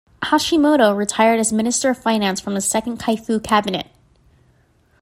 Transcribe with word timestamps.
Hashimoto 0.23 0.97
retired 0.97 1.39
as 1.39 1.53
Minister 1.53 1.91
of 1.91 1.97
Finance 2.01 2.39
from 2.41 2.55
the 2.55 2.59
Second 2.61 2.97
Kaifu 2.97 3.37
Cabinet. 3.43 3.85